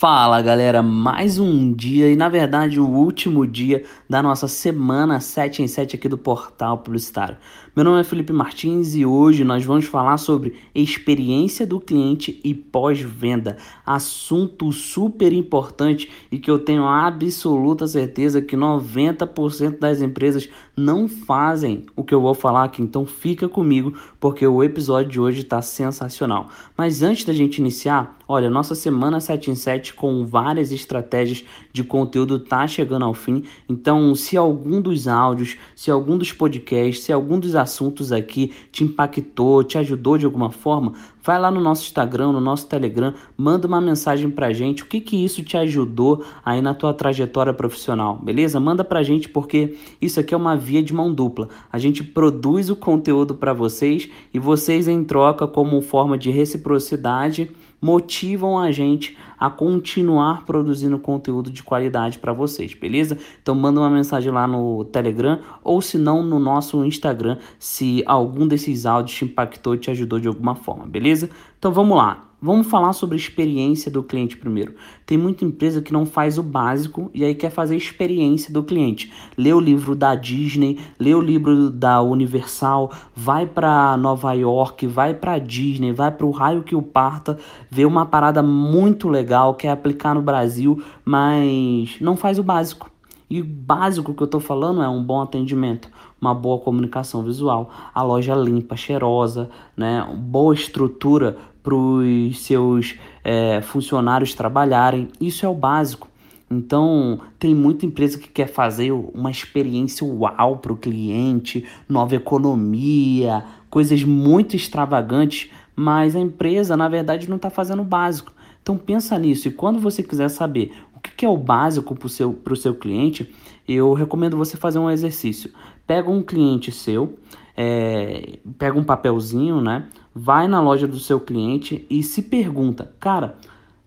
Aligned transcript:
Fala 0.00 0.40
galera, 0.40 0.80
mais 0.80 1.40
um 1.40 1.72
dia 1.72 2.08
e 2.08 2.14
na 2.14 2.28
verdade 2.28 2.78
o 2.78 2.86
último 2.86 3.44
dia 3.44 3.82
da 4.08 4.22
nossa 4.22 4.46
semana 4.46 5.18
7 5.18 5.60
em 5.60 5.66
7 5.66 5.96
aqui 5.96 6.08
do 6.08 6.16
Portal 6.16 6.78
Publicitário. 6.78 7.36
Meu 7.74 7.84
nome 7.84 8.00
é 8.00 8.04
Felipe 8.04 8.32
Martins 8.32 8.94
e 8.94 9.04
hoje 9.04 9.42
nós 9.42 9.64
vamos 9.64 9.86
falar 9.86 10.16
sobre 10.18 10.54
experiência 10.72 11.66
do 11.66 11.80
cliente 11.80 12.40
e 12.44 12.54
pós-venda. 12.54 13.56
Assunto 13.84 14.70
super 14.70 15.32
importante 15.32 16.08
e 16.30 16.38
que 16.38 16.48
eu 16.48 16.60
tenho 16.60 16.86
absoluta 16.86 17.88
certeza 17.88 18.40
que 18.40 18.56
90% 18.56 19.80
das 19.80 20.00
empresas 20.00 20.48
não 20.78 21.08
fazem 21.08 21.84
o 21.96 22.04
que 22.04 22.14
eu 22.14 22.20
vou 22.20 22.34
falar 22.34 22.64
aqui. 22.64 22.80
Então 22.80 23.04
fica 23.04 23.48
comigo 23.48 23.94
porque 24.20 24.46
o 24.46 24.62
episódio 24.62 25.10
de 25.10 25.20
hoje 25.20 25.40
está 25.40 25.60
sensacional. 25.60 26.48
Mas 26.76 27.02
antes 27.02 27.24
da 27.24 27.32
gente 27.32 27.58
iniciar, 27.58 28.16
olha, 28.26 28.48
nossa 28.48 28.74
semana 28.74 29.20
7 29.20 29.50
em 29.50 29.54
7 29.54 29.94
com 29.94 30.24
várias 30.24 30.70
estratégias 30.72 31.44
de 31.72 31.82
conteúdo 31.82 32.38
tá 32.38 32.66
chegando 32.66 33.04
ao 33.04 33.14
fim. 33.14 33.44
Então, 33.68 34.14
se 34.14 34.36
algum 34.36 34.80
dos 34.80 35.08
áudios, 35.08 35.56
se 35.74 35.90
algum 35.90 36.16
dos 36.16 36.32
podcasts, 36.32 37.04
se 37.04 37.12
algum 37.12 37.38
dos 37.38 37.54
assuntos 37.54 38.12
aqui 38.12 38.52
te 38.70 38.84
impactou, 38.84 39.64
te 39.64 39.76
ajudou 39.78 40.16
de 40.16 40.24
alguma 40.26 40.50
forma, 40.50 40.94
vai 41.28 41.38
lá 41.38 41.50
no 41.50 41.60
nosso 41.60 41.82
Instagram, 41.82 42.32
no 42.32 42.40
nosso 42.40 42.66
Telegram, 42.66 43.12
manda 43.36 43.68
uma 43.68 43.82
mensagem 43.82 44.30
pra 44.30 44.50
gente, 44.50 44.82
o 44.82 44.86
que 44.86 44.98
que 44.98 45.22
isso 45.22 45.44
te 45.44 45.58
ajudou 45.58 46.24
aí 46.42 46.62
na 46.62 46.72
tua 46.72 46.94
trajetória 46.94 47.52
profissional, 47.52 48.16
beleza? 48.16 48.58
Manda 48.58 48.82
pra 48.82 49.02
gente 49.02 49.28
porque 49.28 49.76
isso 50.00 50.18
aqui 50.18 50.32
é 50.32 50.36
uma 50.38 50.56
via 50.56 50.82
de 50.82 50.94
mão 50.94 51.12
dupla. 51.12 51.50
A 51.70 51.78
gente 51.78 52.02
produz 52.02 52.70
o 52.70 52.76
conteúdo 52.76 53.34
para 53.34 53.52
vocês 53.52 54.08
e 54.32 54.38
vocês 54.38 54.88
em 54.88 55.04
troca 55.04 55.46
como 55.46 55.82
forma 55.82 56.16
de 56.16 56.30
reciprocidade 56.30 57.50
motivam 57.80 58.58
a 58.58 58.70
gente 58.70 59.16
a 59.38 59.48
continuar 59.48 60.44
produzindo 60.44 60.98
conteúdo 60.98 61.50
de 61.50 61.62
qualidade 61.62 62.18
para 62.18 62.32
vocês, 62.32 62.74
beleza? 62.74 63.16
Então 63.40 63.54
manda 63.54 63.80
uma 63.80 63.90
mensagem 63.90 64.32
lá 64.32 64.46
no 64.46 64.84
Telegram 64.86 65.38
ou 65.62 65.80
se 65.80 65.96
não 65.96 66.22
no 66.22 66.38
nosso 66.38 66.84
Instagram, 66.84 67.38
se 67.58 68.02
algum 68.06 68.46
desses 68.46 68.84
áudios 68.84 69.16
te 69.16 69.24
impactou 69.24 69.76
te 69.76 69.90
ajudou 69.90 70.18
de 70.18 70.28
alguma 70.28 70.54
forma, 70.54 70.86
beleza? 70.86 71.30
Então 71.58 71.72
vamos 71.72 71.96
lá. 71.96 72.27
Vamos 72.40 72.68
falar 72.68 72.92
sobre 72.92 73.16
a 73.16 73.18
experiência 73.18 73.90
do 73.90 74.00
cliente 74.00 74.36
primeiro. 74.36 74.76
Tem 75.04 75.18
muita 75.18 75.44
empresa 75.44 75.82
que 75.82 75.92
não 75.92 76.06
faz 76.06 76.38
o 76.38 76.42
básico 76.42 77.10
e 77.12 77.24
aí 77.24 77.34
quer 77.34 77.50
fazer 77.50 77.74
a 77.74 77.78
experiência 77.78 78.52
do 78.52 78.62
cliente. 78.62 79.12
Lê 79.36 79.52
o 79.52 79.58
livro 79.58 79.96
da 79.96 80.14
Disney, 80.14 80.78
lê 81.00 81.12
o 81.12 81.20
livro 81.20 81.68
da 81.68 82.00
Universal, 82.00 82.92
vai 83.12 83.44
para 83.44 83.96
Nova 83.96 84.34
York, 84.34 84.86
vai 84.86 85.14
para 85.14 85.40
Disney, 85.40 85.90
vai 85.90 86.12
para 86.12 86.26
o 86.26 86.30
raio 86.30 86.62
que 86.62 86.76
o 86.76 86.82
parta, 86.82 87.36
vê 87.68 87.84
uma 87.84 88.06
parada 88.06 88.40
muito 88.40 89.08
legal, 89.08 89.54
quer 89.54 89.70
aplicar 89.70 90.14
no 90.14 90.22
Brasil, 90.22 90.80
mas 91.04 91.96
não 92.00 92.16
faz 92.16 92.38
o 92.38 92.44
básico. 92.44 92.88
E 93.28 93.40
o 93.40 93.44
básico 93.44 94.14
que 94.14 94.22
eu 94.22 94.26
estou 94.26 94.40
falando 94.40 94.80
é 94.80 94.88
um 94.88 95.02
bom 95.02 95.20
atendimento, 95.20 95.90
uma 96.20 96.32
boa 96.32 96.60
comunicação 96.60 97.22
visual, 97.22 97.68
a 97.92 98.02
loja 98.02 98.34
limpa, 98.34 98.76
cheirosa, 98.76 99.50
né, 99.76 100.08
boa 100.16 100.54
estrutura 100.54 101.36
para 101.62 101.74
os 101.74 102.40
seus 102.40 102.96
é, 103.24 103.60
funcionários 103.60 104.34
trabalharem. 104.34 105.08
Isso 105.20 105.44
é 105.44 105.48
o 105.48 105.54
básico. 105.54 106.08
Então, 106.50 107.20
tem 107.38 107.54
muita 107.54 107.84
empresa 107.84 108.18
que 108.18 108.28
quer 108.28 108.48
fazer 108.48 108.90
uma 108.90 109.30
experiência 109.30 110.06
uau 110.06 110.56
para 110.56 110.72
o 110.72 110.76
cliente, 110.76 111.66
nova 111.86 112.16
economia, 112.16 113.44
coisas 113.68 114.02
muito 114.02 114.56
extravagantes, 114.56 115.50
mas 115.76 116.16
a 116.16 116.20
empresa, 116.20 116.76
na 116.76 116.88
verdade, 116.88 117.28
não 117.28 117.36
está 117.36 117.50
fazendo 117.50 117.82
o 117.82 117.84
básico. 117.84 118.32
Então, 118.62 118.78
pensa 118.78 119.18
nisso. 119.18 119.48
E 119.48 119.50
quando 119.50 119.78
você 119.78 120.02
quiser 120.02 120.30
saber 120.30 120.72
o 120.94 121.00
que 121.00 121.24
é 121.24 121.28
o 121.28 121.36
básico 121.36 121.94
para 121.94 122.06
o 122.06 122.10
seu, 122.10 122.38
seu 122.56 122.74
cliente, 122.74 123.32
eu 123.68 123.92
recomendo 123.92 124.36
você 124.36 124.56
fazer 124.56 124.78
um 124.78 124.90
exercício. 124.90 125.52
Pega 125.86 126.10
um 126.10 126.22
cliente 126.22 126.72
seu, 126.72 127.18
é, 127.56 128.38
pega 128.58 128.78
um 128.78 128.84
papelzinho, 128.84 129.60
né? 129.60 129.86
Vai 130.18 130.48
na 130.48 130.60
loja 130.60 130.88
do 130.88 130.98
seu 130.98 131.20
cliente 131.20 131.86
e 131.88 132.02
se 132.02 132.22
pergunta, 132.22 132.90
cara, 132.98 133.36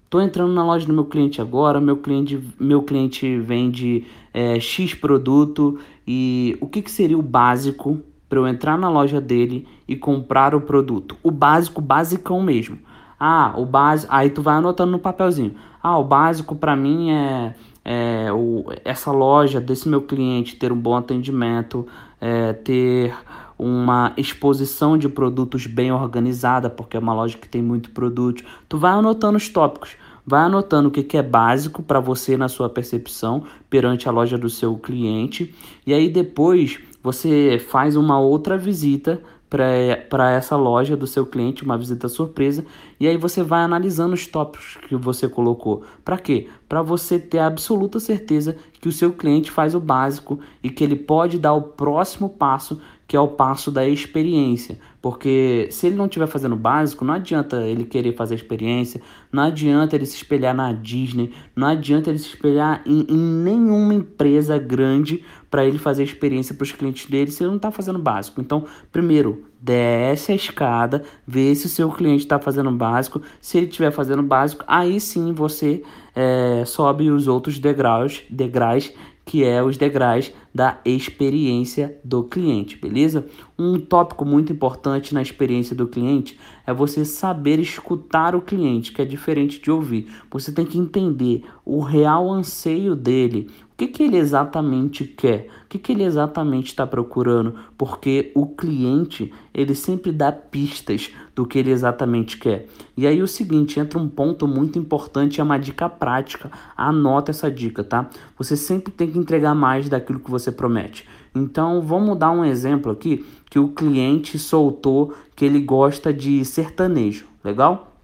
tô 0.09 0.21
entrando 0.21 0.53
na 0.53 0.65
loja 0.65 0.87
do 0.87 0.93
meu 0.93 1.03
cliente 1.03 1.41
agora, 1.41 1.81
meu 1.81 1.97
cliente, 1.97 2.41
meu 2.57 2.81
cliente 2.83 3.37
vende 3.37 4.05
é, 4.33 4.57
X 4.57 4.93
produto 4.93 5.77
e 6.07 6.57
o 6.61 6.67
que, 6.67 6.81
que 6.81 6.89
seria 6.89 7.17
o 7.17 7.21
básico 7.21 7.99
para 8.29 8.39
eu 8.39 8.47
entrar 8.47 8.77
na 8.77 8.89
loja 8.89 9.19
dele 9.19 9.67
e 9.85 9.97
comprar 9.97 10.55
o 10.55 10.61
produto? 10.61 11.17
O 11.21 11.29
básico, 11.29 11.81
basicão 11.81 12.41
mesmo. 12.41 12.79
Ah, 13.19 13.53
o 13.57 13.65
básico, 13.65 14.11
aí 14.13 14.29
tu 14.29 14.41
vai 14.41 14.55
anotando 14.55 14.93
no 14.93 14.99
papelzinho. 14.99 15.53
Ah, 15.83 15.97
o 15.97 16.03
básico 16.05 16.55
para 16.55 16.77
mim 16.77 17.11
é, 17.11 17.55
é 17.83 18.31
o, 18.31 18.67
essa 18.85 19.11
loja 19.11 19.59
desse 19.59 19.89
meu 19.89 20.01
cliente 20.01 20.55
ter 20.55 20.71
um 20.71 20.79
bom 20.79 20.95
atendimento, 20.95 21.85
é, 22.21 22.53
ter 22.53 23.13
uma 23.63 24.11
exposição 24.17 24.97
de 24.97 25.07
produtos 25.07 25.67
bem 25.67 25.91
organizada, 25.91 26.67
porque 26.67 26.97
é 26.97 26.99
uma 26.99 27.13
loja 27.13 27.37
que 27.37 27.47
tem 27.47 27.61
muito 27.61 27.91
produto. 27.91 28.43
Tu 28.67 28.75
vai 28.75 28.91
anotando 28.91 29.37
os 29.37 29.47
tópicos, 29.49 29.95
vai 30.25 30.41
anotando 30.41 30.89
o 30.89 30.91
que, 30.91 31.03
que 31.03 31.15
é 31.15 31.21
básico 31.21 31.83
para 31.83 31.99
você 31.99 32.35
na 32.35 32.49
sua 32.49 32.67
percepção 32.71 33.43
perante 33.69 34.09
a 34.09 34.11
loja 34.11 34.35
do 34.35 34.49
seu 34.49 34.75
cliente, 34.77 35.53
e 35.85 35.93
aí 35.93 36.09
depois 36.09 36.79
você 37.03 37.63
faz 37.69 37.95
uma 37.95 38.19
outra 38.19 38.57
visita 38.57 39.21
para 39.47 40.31
essa 40.31 40.55
loja 40.55 40.97
do 40.97 41.05
seu 41.05 41.25
cliente, 41.25 41.63
uma 41.63 41.77
visita 41.77 42.07
surpresa, 42.07 42.65
e 42.99 43.07
aí 43.07 43.17
você 43.17 43.43
vai 43.43 43.61
analisando 43.61 44.15
os 44.15 44.25
tópicos 44.25 44.77
que 44.87 44.95
você 44.95 45.27
colocou. 45.27 45.83
Para 46.03 46.17
quê? 46.17 46.47
Para 46.67 46.81
você 46.81 47.19
ter 47.19 47.39
absoluta 47.39 47.99
certeza 47.99 48.55
que 48.79 48.87
o 48.87 48.91
seu 48.91 49.11
cliente 49.11 49.51
faz 49.51 49.75
o 49.75 49.79
básico 49.79 50.39
e 50.63 50.69
que 50.69 50.83
ele 50.83 50.95
pode 50.95 51.37
dar 51.37 51.53
o 51.53 51.61
próximo 51.61 52.29
passo 52.29 52.81
que 53.11 53.17
é 53.17 53.19
o 53.19 53.27
passo 53.27 53.69
da 53.69 53.85
experiência. 53.85 54.79
Porque 55.01 55.67
se 55.69 55.85
ele 55.85 55.97
não 55.97 56.05
estiver 56.05 56.27
fazendo 56.27 56.55
básico, 56.55 57.03
não 57.03 57.13
adianta 57.13 57.61
ele 57.67 57.83
querer 57.83 58.15
fazer 58.15 58.35
experiência, 58.35 59.01
não 59.29 59.43
adianta 59.43 59.97
ele 59.97 60.05
se 60.05 60.15
espelhar 60.15 60.55
na 60.55 60.71
Disney, 60.71 61.33
não 61.53 61.67
adianta 61.67 62.09
ele 62.09 62.19
se 62.19 62.29
espelhar 62.29 62.81
em, 62.85 63.05
em 63.09 63.17
nenhuma 63.17 63.93
empresa 63.93 64.57
grande 64.57 65.25
para 65.49 65.65
ele 65.65 65.77
fazer 65.77 66.05
experiência 66.05 66.55
para 66.55 66.63
os 66.63 66.71
clientes 66.71 67.05
dele 67.09 67.31
se 67.31 67.43
ele 67.43 67.49
não 67.49 67.57
está 67.57 67.69
fazendo 67.69 67.99
básico. 67.99 68.39
Então, 68.39 68.63
primeiro, 68.93 69.43
desce 69.59 70.31
a 70.31 70.35
escada, 70.35 71.03
vê 71.27 71.53
se 71.53 71.65
o 71.65 71.69
seu 71.69 71.91
cliente 71.91 72.23
está 72.23 72.39
fazendo 72.39 72.71
básico. 72.71 73.21
Se 73.41 73.57
ele 73.57 73.67
estiver 73.67 73.91
fazendo 73.91 74.23
básico, 74.23 74.63
aí 74.65 75.01
sim 75.01 75.33
você 75.33 75.83
é, 76.15 76.63
sobe 76.65 77.11
os 77.11 77.27
outros 77.27 77.59
degraus, 77.59 78.23
degraus 78.29 78.89
que 79.25 79.43
é 79.43 79.63
os 79.63 79.77
degraus 79.77 80.31
da 80.53 80.79
experiência 80.83 81.97
do 82.03 82.23
cliente, 82.23 82.77
beleza? 82.77 83.25
Um 83.57 83.79
tópico 83.79 84.25
muito 84.25 84.51
importante 84.51 85.13
na 85.13 85.21
experiência 85.21 85.75
do 85.75 85.87
cliente 85.87 86.37
é 86.65 86.73
você 86.73 87.05
saber 87.05 87.59
escutar 87.59 88.35
o 88.35 88.41
cliente, 88.41 88.91
que 88.91 89.01
é 89.01 89.05
diferente 89.05 89.61
de 89.61 89.71
ouvir. 89.71 90.07
Você 90.29 90.51
tem 90.51 90.65
que 90.65 90.77
entender 90.77 91.43
o 91.63 91.79
real 91.79 92.29
anseio 92.31 92.95
dele, 92.95 93.49
que, 93.81 93.87
que 93.87 94.03
ele 94.03 94.17
exatamente 94.17 95.05
quer, 95.05 95.47
o 95.65 95.69
que, 95.69 95.79
que 95.79 95.91
ele 95.91 96.03
exatamente 96.03 96.67
está 96.67 96.85
procurando, 96.85 97.55
porque 97.75 98.31
o 98.35 98.45
cliente 98.45 99.33
ele 99.51 99.73
sempre 99.73 100.11
dá 100.11 100.31
pistas 100.31 101.11
do 101.33 101.47
que 101.47 101.57
ele 101.57 101.71
exatamente 101.71 102.37
quer. 102.37 102.67
E 102.95 103.07
aí 103.07 103.23
o 103.23 103.27
seguinte, 103.27 103.79
entra 103.79 103.97
um 103.97 104.07
ponto 104.07 104.47
muito 104.47 104.77
importante, 104.77 105.41
é 105.41 105.43
uma 105.43 105.57
dica 105.57 105.89
prática. 105.89 106.51
Anota 106.77 107.31
essa 107.31 107.49
dica, 107.49 107.83
tá? 107.83 108.07
Você 108.37 108.55
sempre 108.55 108.91
tem 108.93 109.09
que 109.09 109.17
entregar 109.17 109.55
mais 109.55 109.89
daquilo 109.89 110.19
que 110.19 110.29
você 110.29 110.51
promete. 110.51 111.07
Então, 111.33 111.81
vamos 111.81 112.17
dar 112.19 112.29
um 112.29 112.45
exemplo 112.45 112.91
aqui 112.91 113.25
que 113.49 113.57
o 113.57 113.69
cliente 113.69 114.37
soltou 114.37 115.15
que 115.35 115.43
ele 115.43 115.59
gosta 115.59 116.13
de 116.13 116.45
sertanejo, 116.45 117.25
legal? 117.43 117.95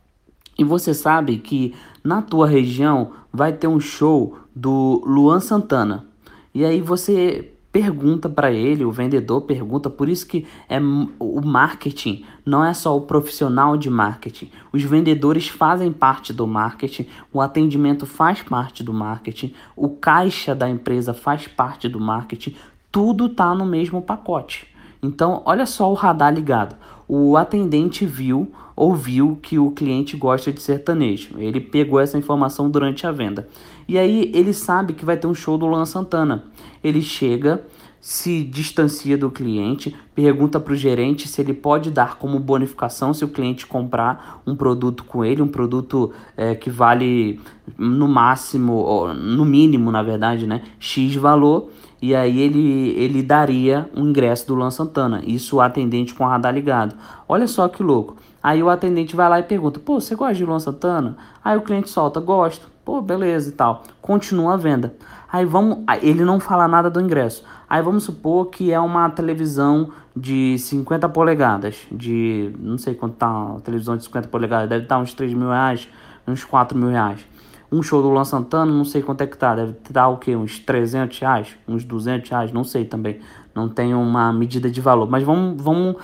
E 0.57 0.63
você 0.63 0.91
sabe 0.91 1.37
que 1.37 1.75
na 2.07 2.21
tua 2.21 2.47
região 2.47 3.11
vai 3.33 3.51
ter 3.51 3.67
um 3.67 3.81
show 3.81 4.37
do 4.55 5.03
Luan 5.05 5.41
Santana. 5.41 6.05
E 6.53 6.63
aí 6.63 6.79
você 6.79 7.51
pergunta 7.69 8.29
para 8.29 8.49
ele, 8.49 8.85
o 8.85 8.91
vendedor 8.91 9.41
pergunta, 9.41 9.89
por 9.89 10.07
isso 10.07 10.25
que 10.25 10.47
é 10.69 10.79
o 10.79 11.41
marketing 11.45 12.23
não 12.45 12.63
é 12.63 12.73
só 12.73 12.95
o 12.95 13.01
profissional 13.01 13.75
de 13.75 13.89
marketing. 13.89 14.49
Os 14.71 14.81
vendedores 14.83 15.49
fazem 15.49 15.91
parte 15.91 16.31
do 16.31 16.47
marketing, 16.47 17.07
o 17.33 17.41
atendimento 17.41 18.05
faz 18.05 18.41
parte 18.41 18.81
do 18.81 18.93
marketing, 18.93 19.53
o 19.75 19.89
caixa 19.89 20.55
da 20.55 20.69
empresa 20.69 21.13
faz 21.13 21.45
parte 21.45 21.89
do 21.89 21.99
marketing, 21.99 22.55
tudo 22.89 23.27
tá 23.27 23.53
no 23.53 23.65
mesmo 23.65 24.01
pacote. 24.01 24.65
Então, 25.01 25.41
olha 25.45 25.65
só 25.65 25.89
o 25.91 25.93
radar 25.93 26.33
ligado. 26.33 26.75
O 27.07 27.37
atendente 27.37 28.05
viu, 28.05 28.51
ouviu 28.75 29.39
que 29.41 29.57
o 29.57 29.71
cliente 29.71 30.17
gosta 30.17 30.51
de 30.51 30.61
sertanejo. 30.61 31.35
Ele 31.37 31.59
pegou 31.59 31.99
essa 31.99 32.17
informação 32.17 32.69
durante 32.69 33.07
a 33.07 33.11
venda. 33.11 33.47
E 33.87 33.97
aí 33.97 34.31
ele 34.33 34.53
sabe 34.53 34.93
que 34.93 35.05
vai 35.05 35.15
ter 35.15 35.27
um 35.27 35.33
show 35.33 35.57
do 35.57 35.65
Luan 35.65 35.85
Santana. 35.85 36.43
Ele 36.83 37.01
chega, 37.01 37.65
se 37.99 38.43
distancia 38.43 39.17
do 39.17 39.29
cliente, 39.29 39.95
pergunta 40.15 40.59
para 40.59 40.73
o 40.73 40.75
gerente 40.75 41.27
se 41.27 41.41
ele 41.41 41.53
pode 41.53 41.91
dar 41.91 42.17
como 42.17 42.39
bonificação 42.39 43.13
se 43.13 43.25
o 43.25 43.27
cliente 43.27 43.65
comprar 43.65 44.41
um 44.45 44.55
produto 44.55 45.03
com 45.03 45.25
ele, 45.25 45.41
um 45.41 45.47
produto 45.47 46.13
é, 46.35 46.55
que 46.55 46.69
vale 46.69 47.39
no 47.77 48.07
máximo, 48.07 49.13
no 49.13 49.43
mínimo, 49.43 49.91
na 49.91 50.01
verdade, 50.03 50.47
né, 50.47 50.61
X 50.79 51.15
valor, 51.15 51.69
e 52.01 52.15
aí 52.15 52.39
ele, 52.39 52.89
ele 52.91 53.23
daria 53.23 53.89
o 53.95 54.01
ingresso 54.01 54.47
do 54.47 54.55
Luan 54.55 54.69
Santana. 54.69 55.21
Isso 55.25 55.55
o 55.55 55.61
atendente 55.61 56.13
com 56.13 56.23
o 56.23 56.27
radar 56.27 56.53
ligado. 56.53 56.95
Olha 57.27 57.47
só 57.47 57.67
que 57.67 57.81
louco. 57.81 58.15
Aí 58.41 58.61
o 58.61 58.69
atendente 58.69 59.15
vai 59.15 59.27
lá 59.27 59.39
e 59.39 59.43
pergunta: 59.43 59.79
Pô, 59.79 59.99
você 59.99 60.15
gosta 60.15 60.35
de 60.35 60.45
Luan 60.45 60.59
Santana? 60.59 61.17
Aí 61.43 61.57
o 61.57 61.61
cliente 61.61 61.89
solta: 61.89 62.19
Gosto. 62.19 62.69
Pô, 62.85 63.01
beleza 63.01 63.49
e 63.49 63.51
tal. 63.51 63.83
Continua 64.01 64.53
a 64.53 64.57
venda. 64.57 64.93
Aí 65.31 65.43
vamos. 65.43 65.79
Ele 66.01 66.23
não 66.23 66.39
fala 66.39 66.67
nada 66.67 66.89
do 66.89 67.01
ingresso. 67.01 67.43
Aí 67.69 67.81
vamos 67.81 68.03
supor 68.03 68.45
que 68.47 68.71
é 68.71 68.79
uma 68.79 69.09
televisão 69.09 69.89
de 70.15 70.57
50 70.57 71.09
polegadas. 71.09 71.75
De. 71.91 72.53
Não 72.59 72.77
sei 72.77 72.95
quanto 72.95 73.15
tá 73.15 73.29
uma 73.29 73.59
televisão 73.59 73.97
de 73.97 74.03
50 74.05 74.29
polegadas. 74.29 74.69
Deve 74.69 74.83
estar 74.83 74.97
uns 74.99 75.13
3 75.13 75.33
mil 75.33 75.49
reais, 75.49 75.89
uns 76.25 76.43
4 76.45 76.77
mil 76.77 76.89
reais. 76.89 77.25
Um 77.69 77.83
show 77.83 78.01
do 78.01 78.09
Luan 78.09 78.23
Santana, 78.23 78.71
não 78.71 78.85
sei 78.85 79.01
quanto 79.01 79.21
é 79.21 79.27
que 79.27 79.37
tá. 79.37 79.53
Deve 79.53 79.75
dar 79.89 80.07
o 80.07 80.17
quê? 80.17 80.33
Uns 80.33 80.57
300 80.59 81.19
reais? 81.19 81.57
Uns 81.67 81.83
200 81.83 82.29
reais? 82.29 82.51
Não 82.53 82.63
sei 82.63 82.85
também. 82.85 83.19
Não 83.53 83.67
tem 83.67 83.93
uma 83.93 84.31
medida 84.31 84.69
de 84.69 84.79
valor. 84.79 85.09
Mas 85.09 85.23
vamos 85.23 85.61
vamos 85.61 85.97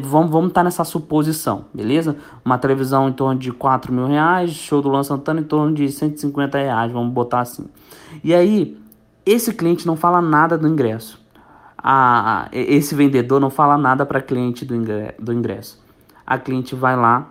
vamos 0.00 0.30
vamos 0.30 0.48
estar 0.48 0.60
tá 0.60 0.64
nessa 0.64 0.82
suposição, 0.82 1.66
beleza? 1.72 2.16
Uma 2.44 2.58
televisão 2.58 3.08
em 3.08 3.12
torno 3.12 3.38
de 3.38 3.52
4 3.52 3.92
mil 3.92 4.08
reais. 4.08 4.50
Show 4.50 4.82
do 4.82 4.88
Luan 4.88 5.04
Santana 5.04 5.40
em 5.40 5.44
torno 5.44 5.72
de 5.72 5.88
150 5.88 6.58
reais. 6.58 6.90
Vamos 6.90 7.12
botar 7.12 7.40
assim. 7.40 7.66
E 8.24 8.34
aí, 8.34 8.76
esse 9.26 9.52
cliente 9.52 9.86
não 9.86 9.96
fala 9.96 10.20
nada 10.20 10.56
do 10.58 10.68
ingresso. 10.68 11.22
A, 11.76 12.48
esse 12.52 12.94
vendedor 12.94 13.40
não 13.40 13.50
fala 13.50 13.76
nada 13.76 14.06
para 14.06 14.20
cliente 14.20 14.64
do 14.64 14.74
ingresso, 14.74 15.14
do 15.20 15.32
ingresso. 15.32 15.84
A 16.26 16.38
cliente 16.38 16.74
vai 16.74 16.96
lá, 16.96 17.30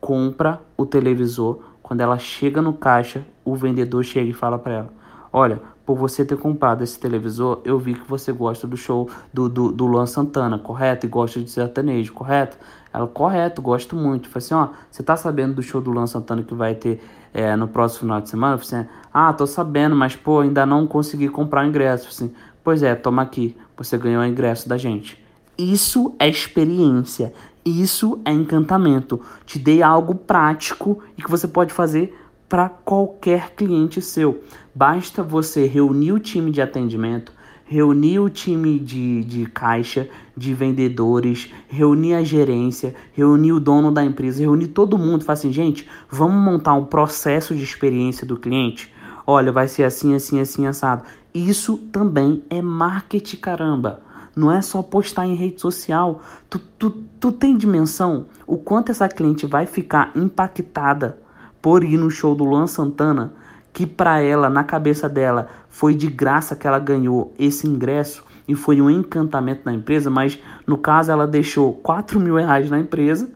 compra 0.00 0.60
o 0.76 0.84
televisor 0.84 1.60
quando 1.84 2.00
ela 2.00 2.18
chega 2.18 2.62
no 2.62 2.72
caixa, 2.72 3.26
o 3.44 3.54
vendedor 3.54 4.02
chega 4.02 4.30
e 4.30 4.32
fala 4.32 4.58
para 4.58 4.72
ela: 4.72 4.92
Olha, 5.30 5.60
por 5.84 5.96
você 5.96 6.24
ter 6.24 6.38
comprado 6.38 6.82
esse 6.82 6.98
televisor, 6.98 7.60
eu 7.62 7.78
vi 7.78 7.94
que 7.94 8.08
você 8.08 8.32
gosta 8.32 8.66
do 8.66 8.74
show 8.74 9.10
do, 9.32 9.50
do, 9.50 9.70
do 9.70 9.86
Luan 9.86 10.06
Santana, 10.06 10.58
correto? 10.58 11.04
E 11.04 11.08
gosta 11.08 11.40
de 11.40 11.50
sertanejo, 11.50 12.12
correto? 12.14 12.56
Ela, 12.90 13.06
correto, 13.06 13.60
gosto 13.60 13.94
muito. 13.94 14.30
Falei 14.30 14.44
assim: 14.44 14.54
Ó, 14.54 14.68
você 14.90 15.02
tá 15.02 15.14
sabendo 15.14 15.56
do 15.56 15.62
show 15.62 15.78
do 15.78 15.90
Luan 15.90 16.06
Santana 16.06 16.42
que 16.42 16.54
vai 16.54 16.74
ter 16.74 17.02
é, 17.34 17.56
no 17.56 17.68
próximo 17.68 18.02
final 18.02 18.20
de 18.20 18.30
semana? 18.30 18.54
Assim: 18.54 18.86
Ah, 19.12 19.32
tô 19.32 19.46
sabendo, 19.46 19.94
mas 19.94 20.16
pô, 20.16 20.40
ainda 20.40 20.64
não 20.64 20.86
consegui 20.86 21.28
comprar 21.28 21.64
o 21.64 21.68
ingresso. 21.68 22.08
assim: 22.08 22.32
Pois 22.62 22.82
é, 22.82 22.94
toma 22.94 23.20
aqui, 23.20 23.56
você 23.76 23.98
ganhou 23.98 24.22
o 24.22 24.26
ingresso 24.26 24.68
da 24.68 24.78
gente. 24.78 25.22
Isso 25.58 26.14
é 26.18 26.28
experiência. 26.28 27.32
Isso 27.64 28.20
é 28.24 28.32
encantamento. 28.32 29.20
Te 29.46 29.58
dei 29.58 29.82
algo 29.82 30.14
prático 30.14 31.02
e 31.16 31.22
que 31.22 31.30
você 31.30 31.48
pode 31.48 31.72
fazer 31.72 32.14
para 32.48 32.68
qualquer 32.68 33.50
cliente 33.50 34.02
seu. 34.02 34.42
Basta 34.74 35.22
você 35.22 35.66
reunir 35.66 36.12
o 36.12 36.18
time 36.18 36.50
de 36.50 36.60
atendimento, 36.60 37.32
reunir 37.64 38.18
o 38.18 38.28
time 38.28 38.78
de, 38.78 39.24
de 39.24 39.46
caixa, 39.46 40.08
de 40.36 40.52
vendedores, 40.52 41.52
reunir 41.68 42.14
a 42.14 42.24
gerência, 42.24 42.94
reunir 43.12 43.52
o 43.52 43.60
dono 43.60 43.92
da 43.92 44.04
empresa, 44.04 44.40
reunir 44.40 44.68
todo 44.68 44.98
mundo. 44.98 45.24
Falar 45.24 45.34
assim, 45.34 45.52
gente, 45.52 45.88
vamos 46.10 46.42
montar 46.42 46.74
um 46.74 46.84
processo 46.84 47.54
de 47.54 47.62
experiência 47.62 48.26
do 48.26 48.36
cliente? 48.36 48.92
Olha, 49.26 49.52
vai 49.52 49.68
ser 49.68 49.84
assim, 49.84 50.14
assim, 50.14 50.40
assim, 50.40 50.66
assado. 50.66 51.04
Isso 51.32 51.76
também 51.76 52.42
é 52.50 52.60
marketing, 52.60 53.36
caramba. 53.36 54.02
Não 54.36 54.50
é 54.50 54.60
só 54.60 54.82
postar 54.82 55.26
em 55.26 55.34
rede 55.34 55.60
social. 55.60 56.20
Tu, 56.50 56.58
tu, 56.78 56.90
tu 56.90 57.32
tem 57.32 57.56
dimensão 57.56 58.26
o 58.46 58.56
quanto 58.56 58.90
essa 58.90 59.08
cliente 59.08 59.46
vai 59.46 59.66
ficar 59.66 60.12
impactada 60.14 61.18
por 61.62 61.82
ir 61.84 61.96
no 61.96 62.10
show 62.10 62.34
do 62.34 62.44
Luan 62.44 62.66
Santana, 62.66 63.32
que 63.72 63.86
para 63.86 64.20
ela, 64.20 64.50
na 64.50 64.62
cabeça 64.62 65.08
dela, 65.08 65.48
foi 65.68 65.94
de 65.94 66.08
graça 66.08 66.54
que 66.54 66.66
ela 66.66 66.78
ganhou 66.78 67.32
esse 67.38 67.66
ingresso 67.66 68.22
e 68.46 68.54
foi 68.54 68.80
um 68.80 68.90
encantamento 68.90 69.62
na 69.64 69.72
empresa, 69.72 70.10
mas 70.10 70.38
no 70.66 70.76
caso 70.76 71.10
ela 71.10 71.26
deixou 71.26 71.72
4 71.72 72.20
mil 72.20 72.36
reais 72.36 72.70
na 72.70 72.78
empresa 72.78 73.28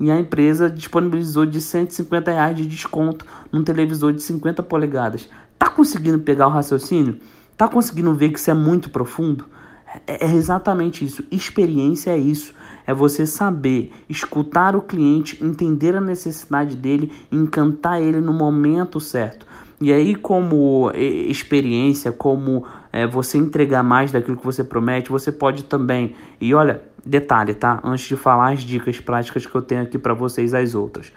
e 0.00 0.10
a 0.10 0.18
empresa 0.18 0.70
disponibilizou 0.70 1.44
de 1.44 1.60
150 1.60 2.30
reais 2.30 2.56
de 2.56 2.66
desconto 2.66 3.26
num 3.50 3.62
televisor 3.62 4.12
de 4.12 4.22
50 4.22 4.62
polegadas. 4.62 5.28
Tá 5.58 5.68
conseguindo 5.68 6.18
pegar 6.20 6.46
o 6.46 6.50
raciocínio? 6.50 7.18
Tá 7.56 7.68
conseguindo 7.68 8.14
ver 8.14 8.30
que 8.30 8.38
isso 8.38 8.50
é 8.50 8.54
muito 8.54 8.90
profundo? 8.90 9.46
É, 10.06 10.26
é 10.26 10.32
exatamente 10.32 11.04
isso. 11.04 11.24
Experiência 11.30 12.10
é 12.10 12.18
isso. 12.18 12.54
É 12.86 12.92
você 12.92 13.26
saber 13.26 13.92
escutar 14.08 14.74
o 14.74 14.82
cliente, 14.82 15.42
entender 15.44 15.94
a 15.94 16.00
necessidade 16.00 16.74
dele, 16.76 17.12
encantar 17.30 18.00
ele 18.00 18.20
no 18.20 18.32
momento 18.32 18.98
certo. 18.98 19.46
E 19.80 19.92
aí, 19.92 20.14
como 20.14 20.90
experiência, 20.94 22.12
como 22.12 22.64
é, 22.92 23.06
você 23.06 23.38
entregar 23.38 23.82
mais 23.82 24.12
daquilo 24.12 24.36
que 24.36 24.44
você 24.44 24.62
promete, 24.62 25.10
você 25.10 25.32
pode 25.32 25.64
também. 25.64 26.14
E 26.38 26.54
olha, 26.54 26.82
detalhe, 27.04 27.54
tá? 27.54 27.80
Antes 27.82 28.06
de 28.06 28.16
falar 28.16 28.52
as 28.52 28.60
dicas 28.60 29.00
práticas 29.00 29.46
que 29.46 29.54
eu 29.54 29.62
tenho 29.62 29.82
aqui 29.82 29.98
para 29.98 30.12
vocês, 30.12 30.52
as 30.52 30.74
outras. 30.74 31.10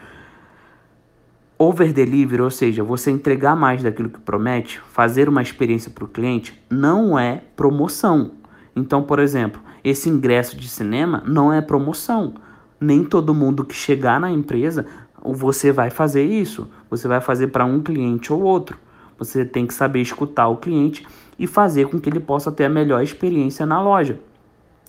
Over 1.58 1.92
delivery, 1.94 2.42
ou 2.42 2.52
seja, 2.52 2.84
você 2.84 3.12
entregar 3.12 3.56
mais 3.56 3.84
daquilo 3.84 4.10
que 4.10 4.20
promete, 4.20 4.82
fazer 4.92 5.28
uma 5.28 5.42
experiência 5.42 5.92
para 5.92 6.04
o 6.04 6.08
cliente, 6.08 6.62
não 6.70 7.20
é 7.20 7.42
promoção. 7.56 8.32
Então, 8.76 9.04
por 9.04 9.20
exemplo, 9.20 9.62
esse 9.84 10.10
ingresso 10.10 10.58
de 10.58 10.68
cinema 10.68 11.24
não 11.26 11.52
é 11.52 11.62
promoção. 11.62 12.34
Nem 12.80 13.04
todo 13.04 13.34
mundo 13.34 13.64
que 13.64 13.74
chegar 13.74 14.20
na 14.20 14.32
empresa 14.32 14.86
você 15.24 15.72
vai 15.72 15.90
fazer 15.90 16.24
isso. 16.24 16.70
Você 16.90 17.08
vai 17.08 17.22
fazer 17.22 17.48
para 17.48 17.66
um 17.66 17.82
cliente 17.82 18.32
ou 18.32 18.42
outro. 18.42 18.78
Você 19.18 19.46
tem 19.46 19.66
que 19.66 19.74
saber 19.74 20.02
escutar 20.02 20.48
o 20.48 20.58
cliente 20.58 21.08
e 21.38 21.48
fazer 21.48 21.88
com 21.88 22.00
que 22.00 22.10
ele 22.10 22.20
possa 22.20 22.52
ter 22.52 22.66
a 22.66 22.70
melhor 22.70 23.04
experiência 23.04 23.66
na 23.66 23.82
loja. 23.82 24.20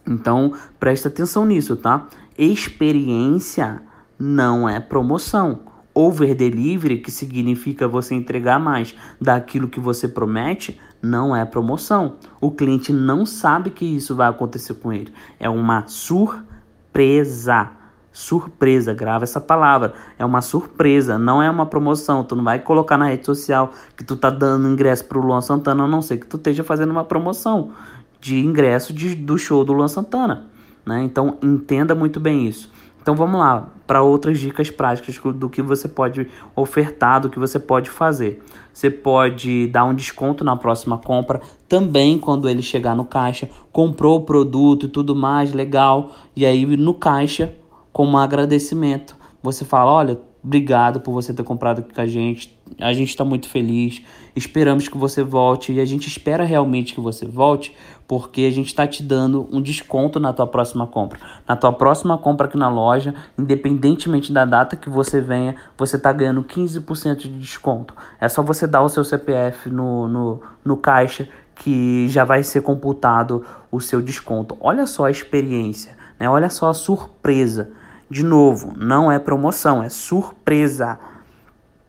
Então, 0.06 0.52
presta 0.78 1.08
atenção 1.08 1.44
nisso, 1.44 1.76
tá? 1.76 2.06
Experiência 2.38 3.82
não 4.18 4.68
é 4.68 4.78
promoção. 4.78 5.60
Over 5.92 6.34
delivery, 6.34 6.98
que 6.98 7.10
significa 7.10 7.88
você 7.88 8.14
entregar 8.14 8.60
mais 8.60 8.94
daquilo 9.20 9.68
que 9.68 9.80
você 9.80 10.06
promete, 10.06 10.78
não 11.00 11.34
é 11.34 11.44
promoção. 11.44 12.16
O 12.40 12.50
cliente 12.50 12.92
não 12.92 13.24
sabe 13.24 13.70
que 13.70 13.84
isso 13.84 14.14
vai 14.14 14.28
acontecer 14.28 14.74
com 14.74 14.92
ele. 14.92 15.12
É 15.40 15.48
uma 15.48 15.86
surpresa. 15.86 17.70
Surpresa, 18.16 18.94
grava 18.94 19.24
essa 19.24 19.38
palavra. 19.38 19.92
É 20.18 20.24
uma 20.24 20.40
surpresa, 20.40 21.18
não 21.18 21.42
é 21.42 21.50
uma 21.50 21.66
promoção. 21.66 22.24
Tu 22.24 22.34
não 22.34 22.42
vai 22.42 22.58
colocar 22.58 22.96
na 22.96 23.08
rede 23.08 23.26
social 23.26 23.74
que 23.94 24.02
tu 24.02 24.16
tá 24.16 24.30
dando 24.30 24.66
ingresso 24.66 25.04
pro 25.04 25.20
Luan 25.20 25.42
Santana, 25.42 25.84
a 25.84 25.86
não 25.86 26.00
ser 26.00 26.16
que 26.16 26.24
tu 26.24 26.38
esteja 26.38 26.64
fazendo 26.64 26.92
uma 26.92 27.04
promoção 27.04 27.72
de 28.18 28.38
ingresso 28.38 28.94
de, 28.94 29.14
do 29.14 29.36
show 29.36 29.62
do 29.66 29.74
Luan 29.74 29.86
Santana. 29.86 30.46
Né? 30.86 31.02
Então 31.04 31.36
entenda 31.42 31.94
muito 31.94 32.18
bem 32.18 32.46
isso. 32.46 32.72
Então 33.02 33.14
vamos 33.14 33.38
lá 33.38 33.68
para 33.86 34.00
outras 34.00 34.40
dicas 34.40 34.70
práticas 34.70 35.20
do 35.34 35.50
que 35.50 35.60
você 35.60 35.86
pode 35.86 36.26
ofertar, 36.54 37.20
do 37.20 37.28
que 37.28 37.38
você 37.38 37.58
pode 37.58 37.90
fazer. 37.90 38.42
Você 38.72 38.90
pode 38.90 39.66
dar 39.66 39.84
um 39.84 39.94
desconto 39.94 40.42
na 40.42 40.56
próxima 40.56 40.96
compra 40.96 41.42
também 41.68 42.18
quando 42.18 42.48
ele 42.48 42.62
chegar 42.62 42.96
no 42.96 43.04
caixa, 43.04 43.50
comprou 43.70 44.16
o 44.16 44.22
produto 44.22 44.86
e 44.86 44.88
tudo 44.88 45.14
mais, 45.14 45.52
legal. 45.52 46.12
E 46.34 46.46
aí 46.46 46.64
no 46.64 46.94
caixa, 46.94 47.52
como 47.96 48.18
agradecimento, 48.18 49.16
você 49.42 49.64
fala: 49.64 49.90
olha, 49.90 50.20
obrigado 50.44 51.00
por 51.00 51.12
você 51.12 51.32
ter 51.32 51.42
comprado 51.42 51.78
aqui 51.78 51.94
com 51.94 52.00
a 52.02 52.06
gente. 52.06 52.54
A 52.78 52.92
gente 52.92 53.08
está 53.08 53.24
muito 53.24 53.48
feliz. 53.48 54.02
Esperamos 54.36 54.86
que 54.86 54.98
você 54.98 55.22
volte 55.22 55.72
e 55.72 55.80
a 55.80 55.84
gente 55.86 56.06
espera 56.06 56.44
realmente 56.44 56.92
que 56.92 57.00
você 57.00 57.24
volte, 57.24 57.74
porque 58.06 58.42
a 58.42 58.50
gente 58.50 58.66
está 58.66 58.86
te 58.86 59.02
dando 59.02 59.48
um 59.50 59.62
desconto 59.62 60.20
na 60.20 60.30
tua 60.30 60.46
próxima 60.46 60.86
compra. 60.86 61.18
Na 61.48 61.56
tua 61.56 61.72
próxima 61.72 62.18
compra 62.18 62.46
aqui 62.46 62.58
na 62.58 62.68
loja, 62.68 63.14
independentemente 63.38 64.30
da 64.30 64.44
data 64.44 64.76
que 64.76 64.90
você 64.90 65.18
venha, 65.18 65.56
você 65.74 65.96
está 65.96 66.12
ganhando 66.12 66.44
15% 66.44 67.16
de 67.16 67.30
desconto. 67.30 67.94
É 68.20 68.28
só 68.28 68.42
você 68.42 68.66
dar 68.66 68.82
o 68.82 68.90
seu 68.90 69.06
CPF 69.06 69.70
no, 69.70 70.06
no, 70.06 70.42
no 70.62 70.76
caixa 70.76 71.26
que 71.54 72.10
já 72.10 72.24
vai 72.24 72.42
ser 72.42 72.60
computado 72.60 73.42
o 73.72 73.80
seu 73.80 74.02
desconto. 74.02 74.54
Olha 74.60 74.86
só 74.86 75.06
a 75.06 75.10
experiência, 75.10 75.96
né? 76.20 76.28
olha 76.28 76.50
só 76.50 76.68
a 76.68 76.74
surpresa. 76.74 77.70
De 78.08 78.24
novo, 78.24 78.72
não 78.76 79.10
é 79.10 79.18
promoção, 79.18 79.82
é 79.82 79.88
surpresa. 79.88 80.98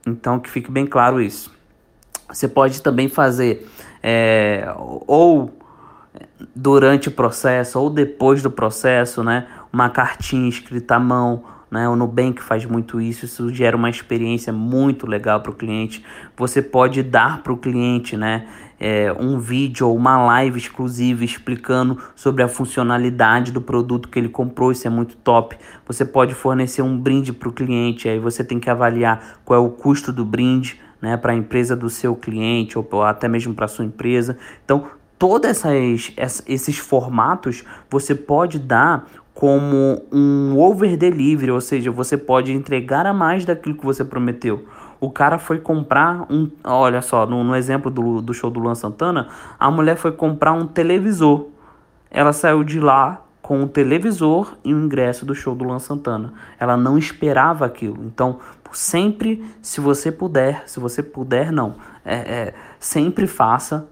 Então 0.06 0.40
que 0.40 0.50
fique 0.50 0.72
bem 0.72 0.86
claro 0.86 1.22
isso. 1.22 1.56
Você 2.28 2.48
pode 2.48 2.82
também 2.82 3.08
fazer 3.08 3.70
é, 4.02 4.74
ou 4.76 5.54
durante 6.56 7.10
o 7.10 7.12
processo 7.12 7.80
ou 7.80 7.90
depois 7.90 8.42
do 8.42 8.52
processo, 8.52 9.24
né? 9.24 9.48
Uma 9.72 9.90
cartinha 9.90 10.50
escrita 10.50 10.96
à 10.96 11.00
mão, 11.00 11.44
né? 11.70 11.88
O 11.88 11.96
Nubank 11.96 12.42
faz 12.42 12.66
muito 12.66 13.00
isso, 13.02 13.26
isso 13.26 13.54
gera 13.54 13.76
uma 13.76 13.90
experiência 13.90 14.52
muito 14.54 15.06
legal 15.06 15.42
para 15.42 15.52
o 15.52 15.56
cliente. 15.56 16.04
Você 16.36 16.62
pode 16.62 17.04
dar 17.04 17.44
para 17.44 17.54
o 17.54 17.58
cliente, 17.58 18.16
né? 18.16 18.48
É, 18.80 19.12
um 19.12 19.40
vídeo 19.40 19.88
ou 19.88 19.96
uma 19.96 20.24
live 20.24 20.60
exclusiva 20.60 21.26
explicando 21.26 21.98
sobre 22.16 22.44
a 22.44 22.48
funcionalidade 22.48 23.52
do 23.52 23.60
produto 23.60 24.08
que 24.08 24.20
ele 24.20 24.30
comprou, 24.30 24.72
isso 24.72 24.86
é 24.86 24.90
muito 24.90 25.16
top. 25.18 25.58
Você 25.88 26.06
pode 26.06 26.36
fornecer 26.36 26.84
um 26.84 26.96
brinde 26.96 27.34
para 27.34 27.50
o 27.50 27.52
cliente, 27.52 28.08
aí 28.08 28.20
você 28.20 28.44
tem 28.44 28.60
que 28.60 28.70
avaliar 28.70 29.40
qual 29.44 29.60
é 29.60 29.66
o 29.66 29.72
custo 29.72 30.14
do 30.14 30.24
brinde, 30.24 30.80
né, 31.02 31.18
para 31.18 31.34
a 31.34 31.36
empresa 31.36 31.76
do 31.76 31.90
seu 31.90 32.16
cliente 32.16 32.78
ou 32.78 33.04
até 33.04 33.28
mesmo 33.28 33.54
para 33.54 33.68
sua 33.68 33.86
empresa. 33.86 34.38
Então, 34.64 34.88
todos 35.18 35.64
esses 36.46 36.78
formatos 36.78 37.64
você 37.90 38.14
pode 38.14 38.60
dar 38.60 39.08
como 39.38 40.02
um 40.12 40.58
over 40.58 40.98
delivery, 40.98 41.52
ou 41.52 41.62
seja, 41.62 41.92
você 41.92 42.18
pode 42.18 42.52
entregar 42.52 43.06
a 43.06 43.14
mais 43.14 43.46
daquilo 43.46 43.76
que 43.76 43.86
você 43.86 44.04
prometeu. 44.04 44.66
O 45.00 45.12
cara 45.12 45.38
foi 45.38 45.60
comprar 45.60 46.26
um. 46.28 46.50
Olha 46.64 47.04
só, 47.04 47.24
no, 47.28 47.44
no 47.44 47.56
exemplo 47.56 47.92
do, 47.92 48.20
do 48.20 48.34
show 48.34 48.50
do 48.50 48.60
Luan 48.60 48.74
Santana, 48.74 49.30
a 49.60 49.70
mulher 49.70 49.96
foi 49.96 50.12
comprar 50.12 50.54
um 50.54 50.66
televisor. 50.66 51.50
Ela 52.10 52.34
saiu 52.34 52.64
de 52.64 52.80
lá 52.80 53.22
com 53.40 53.62
o 53.62 53.68
televisor 53.68 54.58
e 54.64 54.74
o 54.74 54.84
ingresso 54.84 55.24
do 55.24 55.36
show 55.36 55.54
do 55.54 55.66
Luan 55.66 55.78
Santana. 55.78 56.34
Ela 56.60 56.76
não 56.76 56.98
esperava 56.98 57.64
aquilo. 57.64 58.04
Então, 58.06 58.40
sempre, 58.72 59.46
se 59.62 59.80
você 59.80 60.12
puder, 60.12 60.64
se 60.66 60.80
você 60.80 61.04
puder, 61.04 61.52
não, 61.52 61.76
é, 62.04 62.16
é, 62.16 62.54
sempre 62.80 63.28
faça 63.28 63.88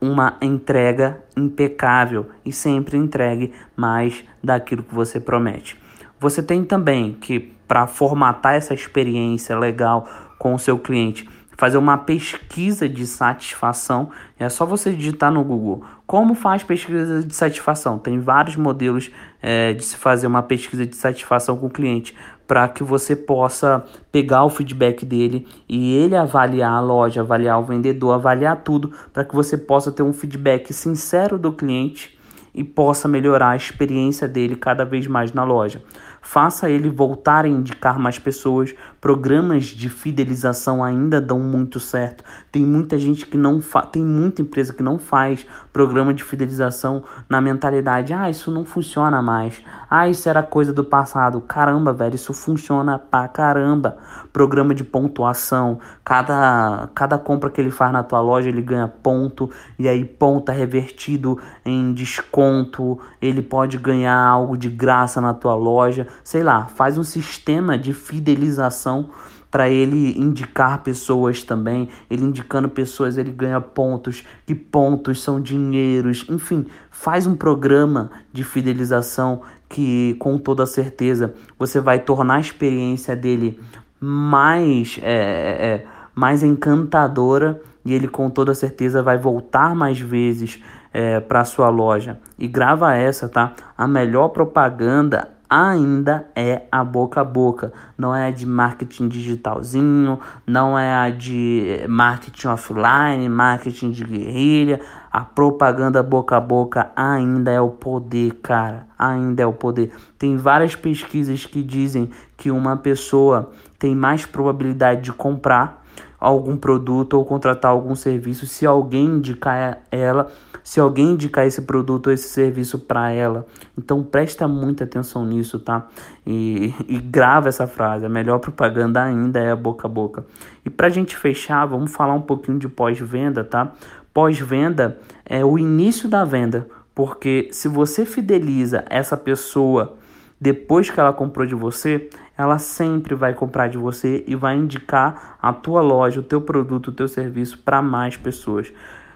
uma 0.00 0.36
entrega 0.42 1.22
impecável 1.36 2.30
e 2.44 2.52
sempre 2.52 2.98
entregue 2.98 3.52
mais 3.76 4.24
daquilo 4.42 4.82
que 4.82 4.94
você 4.94 5.20
promete. 5.20 5.78
Você 6.18 6.42
tem 6.42 6.64
também 6.64 7.14
que, 7.14 7.40
para 7.66 7.86
formatar 7.86 8.54
essa 8.54 8.74
experiência 8.74 9.58
legal 9.58 10.08
com 10.38 10.54
o 10.54 10.58
seu 10.58 10.78
cliente, 10.78 11.28
fazer 11.56 11.78
uma 11.78 11.98
pesquisa 11.98 12.88
de 12.88 13.06
satisfação. 13.06 14.10
É 14.38 14.48
só 14.48 14.66
você 14.66 14.92
digitar 14.92 15.30
no 15.30 15.44
Google 15.44 15.84
como 16.06 16.34
faz 16.34 16.62
pesquisa 16.62 17.22
de 17.22 17.34
satisfação. 17.34 17.98
Tem 17.98 18.20
vários 18.20 18.56
modelos 18.56 19.10
é, 19.40 19.72
de 19.72 19.84
se 19.84 19.96
fazer 19.96 20.26
uma 20.26 20.42
pesquisa 20.42 20.84
de 20.84 20.94
satisfação 20.96 21.56
com 21.56 21.66
o 21.66 21.70
cliente 21.70 22.14
para 22.46 22.68
que 22.68 22.82
você 22.84 23.16
possa 23.16 23.84
pegar 24.10 24.44
o 24.44 24.50
feedback 24.50 25.06
dele 25.06 25.46
e 25.68 25.94
ele 25.94 26.14
avaliar 26.16 26.72
a 26.72 26.80
loja, 26.80 27.20
avaliar 27.20 27.58
o 27.58 27.64
vendedor, 27.64 28.14
avaliar 28.14 28.56
tudo 28.56 28.92
para 29.12 29.24
que 29.24 29.34
você 29.34 29.56
possa 29.56 29.90
ter 29.90 30.02
um 30.02 30.12
feedback 30.12 30.72
sincero 30.72 31.38
do 31.38 31.52
cliente 31.52 32.11
e 32.54 32.62
possa 32.62 33.08
melhorar 33.08 33.50
a 33.50 33.56
experiência 33.56 34.28
dele 34.28 34.56
cada 34.56 34.84
vez 34.84 35.06
mais 35.06 35.32
na 35.32 35.44
loja 35.44 35.82
faça 36.22 36.70
ele 36.70 36.88
voltar 36.88 37.44
a 37.44 37.48
indicar 37.48 37.98
mais 37.98 38.18
pessoas. 38.18 38.72
Programas 39.00 39.64
de 39.64 39.90
fidelização 39.90 40.82
ainda 40.82 41.20
dão 41.20 41.40
muito 41.40 41.80
certo. 41.80 42.22
Tem 42.50 42.64
muita 42.64 42.96
gente 42.96 43.26
que 43.26 43.36
não 43.36 43.60
faz, 43.60 43.88
tem 43.90 44.02
muita 44.02 44.40
empresa 44.40 44.72
que 44.72 44.82
não 44.82 44.98
faz 44.98 45.44
programa 45.72 46.12
de 46.12 46.22
fidelização 46.22 47.02
na 47.28 47.40
mentalidade, 47.40 48.12
ah, 48.12 48.28
isso 48.28 48.50
não 48.50 48.64
funciona 48.64 49.22
mais. 49.22 49.62
Ah, 49.88 50.08
isso 50.08 50.28
era 50.28 50.42
coisa 50.42 50.72
do 50.72 50.84
passado. 50.84 51.40
Caramba, 51.40 51.92
velho, 51.92 52.14
isso 52.14 52.32
funciona 52.34 52.98
pra 52.98 53.26
caramba. 53.28 53.96
Programa 54.32 54.74
de 54.74 54.84
pontuação, 54.84 55.78
cada 56.04 56.88
cada 56.94 57.18
compra 57.18 57.50
que 57.50 57.60
ele 57.60 57.70
faz 57.70 57.92
na 57.92 58.02
tua 58.02 58.20
loja, 58.20 58.48
ele 58.48 58.62
ganha 58.62 58.88
ponto 58.88 59.50
e 59.78 59.88
aí 59.88 60.04
ponto 60.04 60.50
é 60.50 60.54
revertido 60.54 61.38
em 61.64 61.92
desconto, 61.92 62.98
ele 63.20 63.42
pode 63.42 63.78
ganhar 63.78 64.18
algo 64.18 64.56
de 64.56 64.68
graça 64.68 65.20
na 65.20 65.34
tua 65.34 65.54
loja 65.54 66.06
sei 66.24 66.42
lá, 66.42 66.66
faz 66.66 66.98
um 66.98 67.04
sistema 67.04 67.76
de 67.78 67.92
fidelização 67.92 69.10
para 69.52 69.68
ele 69.68 70.18
indicar 70.18 70.82
pessoas 70.82 71.44
também. 71.44 71.90
Ele 72.10 72.24
indicando 72.24 72.70
pessoas, 72.70 73.18
ele 73.18 73.30
ganha 73.30 73.60
pontos, 73.60 74.24
que 74.46 74.54
pontos 74.54 75.22
são 75.22 75.38
dinheiros, 75.38 76.24
enfim, 76.30 76.66
faz 76.90 77.26
um 77.26 77.36
programa 77.36 78.10
de 78.32 78.42
fidelização 78.42 79.42
que 79.68 80.16
com 80.18 80.38
toda 80.38 80.64
certeza 80.64 81.34
você 81.58 81.80
vai 81.80 81.98
tornar 81.98 82.36
a 82.36 82.40
experiência 82.40 83.14
dele 83.14 83.60
mais, 84.00 84.98
é, 85.02 85.12
é, 85.12 85.66
é 85.66 85.86
mais 86.14 86.42
encantadora 86.42 87.60
e 87.84 87.92
ele 87.92 88.08
com 88.08 88.30
toda 88.30 88.54
certeza 88.54 89.02
vai 89.02 89.18
voltar 89.18 89.74
mais 89.74 89.98
vezes 90.00 90.62
é, 90.94 91.20
para 91.20 91.44
sua 91.44 91.68
loja. 91.68 92.18
E 92.38 92.48
grava 92.48 92.94
essa, 92.94 93.28
tá? 93.28 93.52
A 93.76 93.86
melhor 93.86 94.28
propaganda 94.28 95.28
ainda 95.52 96.26
é 96.34 96.62
a 96.72 96.82
boca 96.82 97.20
a 97.20 97.24
boca, 97.24 97.74
não 97.98 98.16
é 98.16 98.28
a 98.28 98.30
de 98.30 98.46
marketing 98.46 99.06
digitalzinho, 99.06 100.18
não 100.46 100.78
é 100.78 100.94
a 100.94 101.10
de 101.10 101.84
marketing 101.86 102.46
offline, 102.46 103.28
marketing 103.28 103.90
de 103.90 104.02
guerrilha. 104.02 104.80
A 105.10 105.20
propaganda 105.20 106.02
boca 106.02 106.38
a 106.38 106.40
boca 106.40 106.90
ainda 106.96 107.50
é 107.50 107.60
o 107.60 107.68
poder, 107.68 108.32
cara. 108.42 108.86
Ainda 108.98 109.42
é 109.42 109.46
o 109.46 109.52
poder. 109.52 109.92
Tem 110.18 110.38
várias 110.38 110.74
pesquisas 110.74 111.44
que 111.44 111.62
dizem 111.62 112.08
que 112.34 112.50
uma 112.50 112.78
pessoa 112.78 113.52
tem 113.78 113.94
mais 113.94 114.24
probabilidade 114.24 115.02
de 115.02 115.12
comprar 115.12 115.81
algum 116.22 116.56
produto 116.56 117.14
ou 117.14 117.24
contratar 117.24 117.70
algum 117.72 117.94
serviço 117.94 118.46
se 118.46 118.64
alguém 118.64 119.04
indicar 119.06 119.82
ela 119.90 120.30
se 120.62 120.78
alguém 120.80 121.12
indicar 121.12 121.46
esse 121.46 121.62
produto 121.62 122.06
ou 122.06 122.12
esse 122.12 122.28
serviço 122.28 122.78
para 122.78 123.10
ela. 123.10 123.46
Então 123.76 124.02
presta 124.02 124.46
muita 124.46 124.84
atenção 124.84 125.24
nisso, 125.26 125.58
tá? 125.58 125.88
E, 126.26 126.72
e 126.88 126.98
grava 126.98 127.48
essa 127.48 127.66
frase. 127.66 128.06
A 128.06 128.08
melhor 128.08 128.38
propaganda 128.38 129.02
ainda 129.02 129.40
é 129.40 129.50
a 129.50 129.56
boca 129.56 129.86
a 129.86 129.90
boca. 129.90 130.24
E 130.64 130.70
para 130.70 130.86
a 130.86 130.90
gente 130.90 131.16
fechar, 131.16 131.66
vamos 131.66 131.92
falar 131.92 132.14
um 132.14 132.20
pouquinho 132.20 132.58
de 132.58 132.68
pós-venda, 132.68 133.42
tá? 133.42 133.72
Pós-venda 134.14 134.98
é 135.24 135.44
o 135.44 135.58
início 135.58 136.08
da 136.08 136.24
venda, 136.24 136.68
porque 136.94 137.48
se 137.50 137.66
você 137.66 138.04
fideliza 138.04 138.84
essa 138.88 139.16
pessoa 139.16 139.96
depois 140.42 140.90
que 140.90 140.98
ela 140.98 141.12
comprou 141.12 141.46
de 141.46 141.54
você, 141.54 142.10
ela 142.36 142.58
sempre 142.58 143.14
vai 143.14 143.32
comprar 143.32 143.68
de 143.68 143.78
você 143.78 144.24
e 144.26 144.34
vai 144.34 144.56
indicar 144.56 145.36
a 145.40 145.52
tua 145.52 145.80
loja, 145.80 146.18
o 146.18 146.22
teu 146.24 146.40
produto, 146.40 146.88
o 146.88 146.92
teu 146.92 147.06
serviço 147.06 147.58
para 147.58 147.80
mais 147.80 148.16
pessoas. 148.16 148.72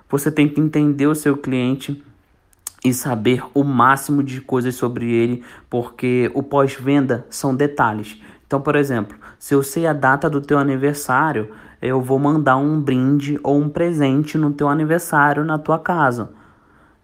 Você 0.08 0.30
tem 0.30 0.48
que 0.48 0.60
entender 0.60 1.08
o 1.08 1.16
seu 1.16 1.36
cliente 1.36 2.00
e 2.84 2.94
saber 2.94 3.42
o 3.52 3.64
máximo 3.64 4.22
de 4.22 4.40
coisas 4.40 4.76
sobre 4.76 5.12
ele, 5.12 5.42
porque 5.68 6.30
o 6.32 6.44
pós-venda 6.44 7.26
são 7.28 7.56
detalhes. 7.56 8.22
Então, 8.46 8.60
por 8.60 8.76
exemplo, 8.76 9.18
se 9.36 9.52
eu 9.52 9.64
sei 9.64 9.84
a 9.84 9.92
data 9.92 10.30
do 10.30 10.40
teu 10.40 10.60
aniversário, 10.60 11.50
eu 11.82 12.00
vou 12.00 12.20
mandar 12.20 12.56
um 12.56 12.80
brinde 12.80 13.36
ou 13.42 13.60
um 13.60 13.68
presente 13.68 14.38
no 14.38 14.52
teu 14.52 14.68
aniversário 14.68 15.44
na 15.44 15.58
tua 15.58 15.80
casa. 15.80 16.30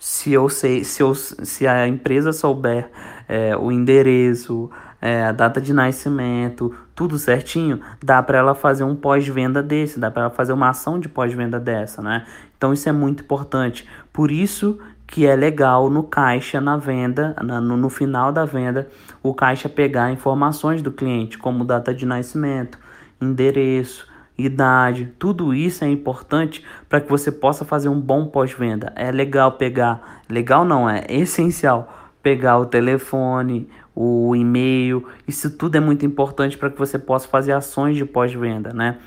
Se 0.04 0.32
eu 0.32 0.48
sei, 0.48 0.82
se, 0.82 1.00
eu, 1.00 1.14
se 1.14 1.64
a 1.64 1.86
empresa 1.86 2.32
souber 2.32 2.90
é, 3.28 3.56
o 3.56 3.70
endereço, 3.70 4.68
é, 5.00 5.22
a 5.22 5.30
data 5.30 5.60
de 5.60 5.72
nascimento, 5.72 6.74
tudo 6.92 7.16
certinho, 7.20 7.80
dá 8.02 8.20
para 8.20 8.38
ela 8.38 8.52
fazer 8.52 8.82
um 8.82 8.96
pós-venda 8.96 9.62
desse, 9.62 10.00
dá 10.00 10.10
para 10.10 10.22
ela 10.22 10.30
fazer 10.32 10.54
uma 10.54 10.70
ação 10.70 10.98
de 10.98 11.08
pós-venda 11.08 11.60
dessa, 11.60 12.02
né? 12.02 12.26
Então 12.56 12.72
isso 12.72 12.88
é 12.88 12.92
muito 12.92 13.22
importante. 13.22 13.88
Por 14.12 14.32
isso 14.32 14.76
que 15.06 15.24
é 15.24 15.36
legal 15.36 15.88
no 15.88 16.02
caixa, 16.02 16.60
na 16.60 16.76
venda, 16.76 17.32
na, 17.40 17.60
no, 17.60 17.76
no 17.76 17.88
final 17.88 18.32
da 18.32 18.44
venda, 18.44 18.88
o 19.22 19.32
caixa 19.32 19.68
pegar 19.68 20.10
informações 20.10 20.82
do 20.82 20.90
cliente, 20.90 21.38
como 21.38 21.64
data 21.64 21.94
de 21.94 22.04
nascimento, 22.04 22.76
endereço, 23.20 24.08
idade, 24.44 25.12
tudo 25.18 25.54
isso 25.54 25.84
é 25.84 25.88
importante 25.88 26.64
para 26.88 27.00
que 27.00 27.08
você 27.08 27.30
possa 27.30 27.64
fazer 27.64 27.88
um 27.88 28.00
bom 28.00 28.26
pós-venda. 28.26 28.92
É 28.96 29.10
legal 29.10 29.52
pegar, 29.52 30.22
legal 30.28 30.64
não, 30.64 30.88
é 30.88 31.04
essencial 31.08 32.10
pegar 32.22 32.58
o 32.58 32.66
telefone, 32.66 33.68
o 33.94 34.34
e-mail, 34.34 35.06
isso 35.26 35.50
tudo 35.50 35.76
é 35.76 35.80
muito 35.80 36.06
importante 36.06 36.56
para 36.56 36.70
que 36.70 36.78
você 36.78 36.98
possa 36.98 37.28
fazer 37.28 37.52
ações 37.52 37.96
de 37.96 38.04
pós-venda, 38.04 38.72
né? 38.72 38.98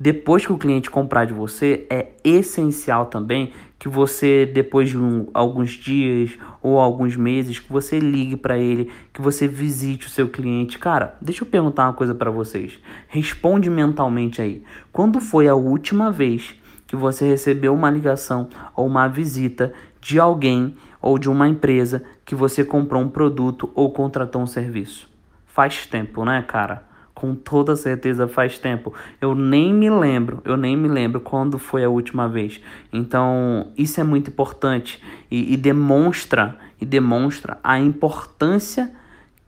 Depois 0.00 0.46
que 0.46 0.52
o 0.52 0.58
cliente 0.58 0.90
comprar 0.90 1.24
de 1.24 1.32
você, 1.32 1.86
é 1.90 2.12
essencial 2.22 3.06
também 3.06 3.52
que 3.78 3.88
você, 3.88 4.44
depois 4.46 4.90
de 4.90 4.98
um, 4.98 5.28
alguns 5.32 5.70
dias 5.70 6.36
ou 6.62 6.78
alguns 6.78 7.16
meses, 7.16 7.58
que 7.58 7.72
você 7.72 7.98
ligue 7.98 8.36
para 8.36 8.58
ele, 8.58 8.90
que 9.12 9.20
você 9.20 9.46
visite 9.46 10.06
o 10.06 10.10
seu 10.10 10.28
cliente. 10.28 10.78
Cara, 10.78 11.16
deixa 11.20 11.42
eu 11.42 11.48
perguntar 11.48 11.84
uma 11.84 11.92
coisa 11.92 12.14
para 12.14 12.30
vocês. 12.30 12.78
Responde 13.08 13.70
mentalmente 13.70 14.42
aí. 14.42 14.62
Quando 14.92 15.20
foi 15.20 15.48
a 15.48 15.54
última 15.54 16.10
vez 16.10 16.54
que 16.86 16.96
você 16.96 17.28
recebeu 17.28 17.74
uma 17.74 17.90
ligação 17.90 18.48
ou 18.74 18.86
uma 18.86 19.06
visita 19.06 19.72
de 20.00 20.18
alguém 20.18 20.74
ou 21.00 21.18
de 21.18 21.28
uma 21.28 21.48
empresa 21.48 22.02
que 22.24 22.34
você 22.34 22.64
comprou 22.64 23.02
um 23.02 23.08
produto 23.08 23.70
ou 23.74 23.92
contratou 23.92 24.42
um 24.42 24.46
serviço. 24.46 25.08
Faz 25.46 25.86
tempo, 25.86 26.24
né, 26.24 26.42
cara? 26.42 26.87
Com 27.18 27.34
toda 27.34 27.74
certeza 27.74 28.28
faz 28.28 28.60
tempo. 28.60 28.94
Eu 29.20 29.34
nem 29.34 29.74
me 29.74 29.90
lembro, 29.90 30.40
eu 30.44 30.56
nem 30.56 30.76
me 30.76 30.86
lembro 30.86 31.20
quando 31.20 31.58
foi 31.58 31.82
a 31.82 31.88
última 31.88 32.28
vez. 32.28 32.60
Então, 32.92 33.72
isso 33.76 34.00
é 34.00 34.04
muito 34.04 34.30
importante 34.30 35.02
e, 35.28 35.52
e 35.52 35.56
demonstra 35.56 36.56
e 36.80 36.86
demonstra 36.86 37.58
a 37.60 37.76
importância 37.76 38.92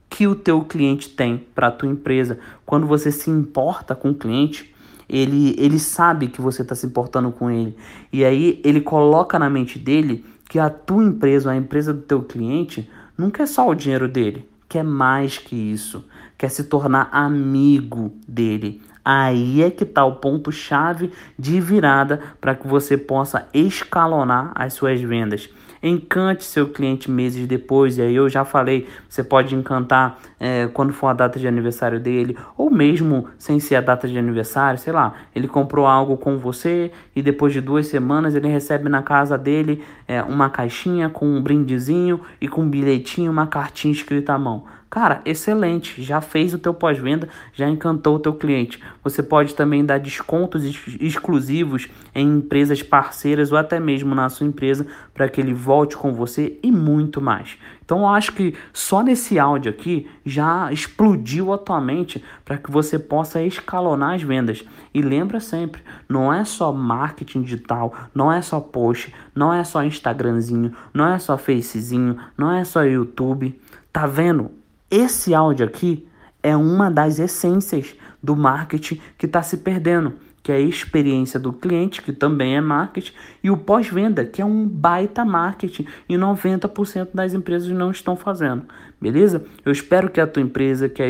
que 0.09 0.27
o 0.27 0.35
teu 0.35 0.65
cliente 0.65 1.11
tem 1.11 1.47
para 1.55 1.69
a 1.69 1.71
tua 1.71 1.89
empresa. 1.89 2.41
Quando 2.67 2.89
você 2.89 3.13
se 3.13 3.31
importa 3.31 3.95
com 3.95 4.11
o 4.11 4.15
cliente, 4.17 4.75
ele, 5.09 5.55
ele 5.57 5.79
sabe 5.79 6.27
que 6.27 6.41
você 6.41 6.63
está 6.63 6.75
se 6.75 6.87
importando 6.87 7.31
com 7.31 7.49
ele. 7.53 7.77
E 8.13 8.25
aí 8.25 8.61
ele 8.65 8.81
coloca 8.81 9.39
na 9.39 9.49
mente 9.49 9.79
dele 9.79 10.25
que 10.49 10.59
a 10.59 10.69
tua 10.69 11.05
empresa, 11.05 11.53
a 11.53 11.57
empresa 11.57 11.95
do 11.95 12.03
teu 12.03 12.21
cliente, 12.21 12.91
não 13.17 13.31
quer 13.31 13.47
só 13.47 13.69
o 13.69 13.77
dinheiro 13.77 14.09
dele, 14.09 14.45
quer 14.69 14.83
mais 14.83 15.39
que 15.39 15.55
isso, 15.55 16.05
quer 16.41 16.49
se 16.49 16.65
tornar 16.65 17.11
amigo 17.13 18.15
dele, 18.27 18.81
Aí 19.05 19.63
é 19.63 19.71
que 19.71 19.85
está 19.85 20.05
o 20.05 20.17
ponto-chave 20.17 21.11
de 21.39 21.59
virada 21.59 22.21
para 22.39 22.55
que 22.55 22.69
você 22.69 22.99
possa 22.99 23.49
escalonar 23.53 24.53
as 24.55 24.75
suas 24.75 25.01
vendas. 25.01 25.49
Encante 25.83 26.45
seu 26.45 26.69
cliente 26.69 27.11
meses 27.11 27.47
depois, 27.47 27.97
e 27.97 28.03
aí 28.03 28.15
eu 28.15 28.29
já 28.29 28.45
falei, 28.45 28.87
você 29.09 29.25
pode 29.25 29.55
encantar 29.55 30.19
é, 30.39 30.69
quando 30.75 30.93
for 30.93 31.07
a 31.07 31.15
data 31.15 31.39
de 31.39 31.49
aniversário 31.49 31.99
dele, 31.99 32.37
ou 32.57 32.71
mesmo 32.71 33.29
sem 33.39 33.59
ser 33.59 33.77
a 33.77 33.81
data 33.81 34.07
de 34.07 34.19
aniversário, 34.19 34.79
sei 34.79 34.93
lá, 34.93 35.15
ele 35.35 35.49
comprou 35.49 35.87
algo 35.87 36.19
com 36.19 36.37
você 36.37 36.93
e 37.17 37.23
depois 37.23 37.55
de 37.55 37.63
duas 37.63 37.87
semanas 37.87 38.35
ele 38.35 38.49
recebe 38.49 38.91
na 38.91 39.03
casa 39.03 39.39
dele 39.39 39.83
é, 40.07 40.23
uma 40.23 40.51
caixinha 40.51 41.09
com 41.09 41.27
um 41.27 41.43
brindezinho 41.43 42.21
e 42.39 42.47
com 42.47 42.61
um 42.61 42.69
bilhetinho, 42.69 43.33
uma 43.33 43.47
cartinha 43.47 43.93
escrita 43.93 44.35
à 44.35 44.39
mão. 44.39 44.65
Cara, 44.91 45.23
excelente, 45.25 46.03
já 46.03 46.21
fez 46.21 46.53
o 46.53 46.59
teu 46.59 46.75
pós-venda, 46.75 47.29
já 47.55 47.69
encantou 47.69 48.17
o 48.17 48.19
teu 48.19 48.35
cliente. 48.35 48.83
Você 49.05 49.23
pode 49.23 49.55
também 49.55 49.85
dar 49.85 50.01
descontos 50.01 50.65
exclusivos 51.01 51.87
em 52.13 52.39
empresas 52.39 52.83
parceiras 52.83 53.53
ou 53.53 53.59
até 53.59 53.79
mesmo 53.79 54.17
na 54.17 54.29
sua 54.29 54.49
empresa 54.49 54.85
para 55.15 55.29
que 55.29 55.41
ele 55.41 55.55
volte 55.55 55.97
com 55.97 56.13
você 56.13 56.59
e 56.61 56.73
muito 56.73 57.21
mais. 57.21 57.57
Então 57.85 58.01
eu 58.01 58.09
acho 58.09 58.33
que 58.33 58.57
só 58.73 59.01
nesse 59.01 59.39
áudio 59.39 59.71
aqui 59.71 60.11
já 60.27 60.73
explodiu 60.73 61.53
a 61.53 61.59
tua 61.59 61.81
mente 61.81 62.25
para 62.45 62.59
que 62.59 62.69
você 62.69 62.99
possa 62.99 63.41
escalonar 63.41 64.17
as 64.17 64.23
vendas. 64.23 64.65
E 64.93 65.01
lembra 65.01 65.39
sempre, 65.39 65.85
não 66.09 66.35
é 66.35 66.45
só 66.45 66.73
marketing 66.73 67.43
digital, 67.43 67.95
não 68.13 68.33
é 68.33 68.43
só 68.43 68.59
post, 68.59 69.15
não 69.33 69.55
é 69.55 69.63
só 69.63 69.85
Instagramzinho, 69.85 70.75
não 70.93 71.07
é 71.07 71.17
só 71.21 71.39
Facezinho, 71.39 72.17
não 72.37 72.51
é 72.51 72.65
só 72.65 72.83
YouTube. 72.83 73.57
Tá 73.93 74.07
vendo? 74.07 74.60
Esse 74.91 75.33
áudio 75.33 75.67
aqui 75.67 76.05
é 76.43 76.57
uma 76.57 76.91
das 76.91 77.21
essências 77.21 77.95
do 78.21 78.35
marketing 78.35 79.01
que 79.17 79.27
está 79.27 79.41
se 79.41 79.59
perdendo, 79.59 80.15
que 80.43 80.51
é 80.51 80.57
a 80.57 80.61
experiência 80.61 81.39
do 81.39 81.53
cliente, 81.53 82.03
que 82.03 82.13
também 82.13 82.57
é 82.57 82.61
marketing, 82.61 83.13
e 83.43 83.51
o 83.51 83.57
pós-venda, 83.57 84.25
que 84.25 84.43
é 84.43 84.45
um 84.45 84.67
baita 84.67 85.25
marketing 85.25 85.87
e 86.09 86.17
90% 86.17 87.11
das 87.15 87.35
empresas 87.35 87.69
não 87.69 87.93
estão 87.93 88.17
fazendo. 88.17 88.65
Beleza? 89.01 89.45
Eu 89.65 89.71
espero 89.71 90.11
que 90.11 90.21
a 90.21 90.27
tua 90.27 90.43
empresa, 90.43 90.89
que, 90.89 91.03
a, 91.03 91.07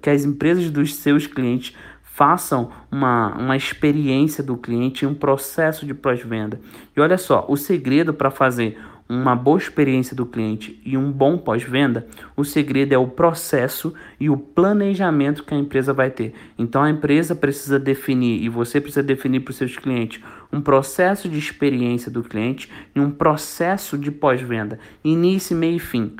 que 0.00 0.10
as 0.10 0.24
empresas 0.24 0.70
dos 0.70 0.94
seus 0.94 1.26
clientes 1.26 1.74
façam 2.02 2.70
uma, 2.88 3.34
uma 3.36 3.56
experiência 3.56 4.44
do 4.44 4.56
cliente, 4.56 5.04
um 5.04 5.14
processo 5.14 5.84
de 5.84 5.92
pós-venda. 5.92 6.60
E 6.96 7.00
olha 7.00 7.18
só, 7.18 7.44
o 7.48 7.56
segredo 7.56 8.14
para 8.14 8.30
fazer 8.30 8.78
uma 9.14 9.36
boa 9.36 9.58
experiência 9.58 10.16
do 10.16 10.26
cliente 10.26 10.80
e 10.84 10.96
um 10.96 11.10
bom 11.10 11.38
pós-venda, 11.38 12.06
o 12.36 12.44
segredo 12.44 12.92
é 12.92 12.98
o 12.98 13.06
processo 13.06 13.94
e 14.18 14.28
o 14.28 14.36
planejamento 14.36 15.44
que 15.44 15.54
a 15.54 15.58
empresa 15.58 15.92
vai 15.92 16.10
ter. 16.10 16.34
Então 16.58 16.82
a 16.82 16.90
empresa 16.90 17.34
precisa 17.34 17.78
definir 17.78 18.42
e 18.42 18.48
você 18.48 18.80
precisa 18.80 19.02
definir 19.02 19.40
para 19.40 19.50
os 19.50 19.56
seus 19.56 19.76
clientes 19.76 20.22
um 20.52 20.60
processo 20.60 21.28
de 21.28 21.38
experiência 21.38 22.10
do 22.10 22.22
cliente 22.22 22.70
e 22.94 23.00
um 23.00 23.10
processo 23.10 23.98
de 23.98 24.10
pós-venda, 24.10 24.78
início, 25.04 25.56
meio 25.56 25.76
e 25.76 25.80
fim. 25.80 26.14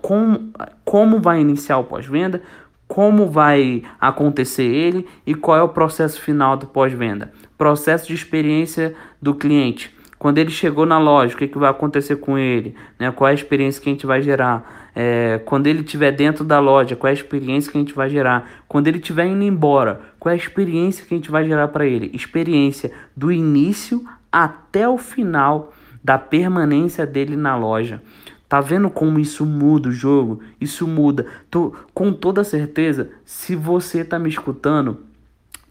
Como, 0.00 0.52
como 0.84 1.20
vai 1.20 1.40
iniciar 1.40 1.78
o 1.78 1.84
pós-venda? 1.84 2.42
Como 2.86 3.30
vai 3.30 3.82
acontecer 4.00 4.64
ele 4.64 5.06
e 5.26 5.34
qual 5.34 5.58
é 5.58 5.62
o 5.62 5.68
processo 5.68 6.20
final 6.20 6.56
do 6.56 6.66
pós-venda? 6.66 7.32
Processo 7.56 8.06
de 8.08 8.14
experiência 8.14 8.94
do 9.20 9.34
cliente 9.34 9.93
quando 10.24 10.38
ele 10.38 10.50
chegou 10.50 10.86
na 10.86 10.98
loja, 10.98 11.34
o 11.34 11.36
que, 11.36 11.46
que 11.46 11.58
vai 11.58 11.68
acontecer 11.68 12.16
com 12.16 12.38
ele? 12.38 12.74
Né? 12.98 13.12
Qual 13.12 13.28
é 13.28 13.32
a 13.32 13.34
experiência 13.34 13.82
que 13.82 13.90
a 13.90 13.92
gente 13.92 14.06
vai 14.06 14.22
gerar? 14.22 14.88
É, 14.96 15.38
quando 15.44 15.66
ele 15.66 15.80
estiver 15.80 16.12
dentro 16.12 16.42
da 16.42 16.58
loja, 16.60 16.96
qual 16.96 17.08
é 17.08 17.10
a 17.10 17.12
experiência 17.12 17.70
que 17.70 17.76
a 17.76 17.80
gente 17.82 17.92
vai 17.92 18.08
gerar? 18.08 18.62
Quando 18.66 18.88
ele 18.88 18.96
estiver 18.96 19.26
indo 19.26 19.42
embora, 19.42 20.00
qual 20.18 20.30
é 20.30 20.34
a 20.34 20.38
experiência 20.38 21.04
que 21.04 21.12
a 21.12 21.18
gente 21.18 21.30
vai 21.30 21.44
gerar 21.44 21.68
para 21.68 21.84
ele? 21.84 22.10
Experiência 22.14 22.90
do 23.14 23.30
início 23.30 24.02
até 24.32 24.88
o 24.88 24.96
final 24.96 25.74
da 26.02 26.16
permanência 26.16 27.04
dele 27.04 27.36
na 27.36 27.54
loja. 27.54 28.00
Tá 28.48 28.62
vendo 28.62 28.88
como 28.88 29.20
isso 29.20 29.44
muda 29.44 29.90
o 29.90 29.92
jogo? 29.92 30.40
Isso 30.58 30.88
muda. 30.88 31.26
Tô, 31.50 31.74
com 31.92 32.14
toda 32.14 32.42
certeza, 32.44 33.10
se 33.26 33.54
você 33.54 34.02
tá 34.02 34.18
me 34.18 34.30
escutando, 34.30 35.00